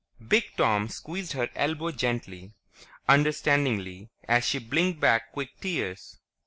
[0.27, 2.53] Big Tom squeezed her elbow gently,
[3.07, 6.17] understandingly, as she blinked back quick tears.